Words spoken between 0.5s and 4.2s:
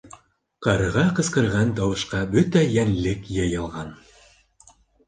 Ҡарға ҡысҡырған тауышҡа бөтә йәнлек йыйылған.